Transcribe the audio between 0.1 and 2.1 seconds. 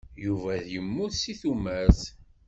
Yuba yemmut seg tumert.